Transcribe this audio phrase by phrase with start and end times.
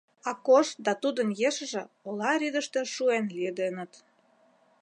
[0.29, 3.91] Акош да тудын ешыже ола рӱдыштӧ шуэн лиеденыт.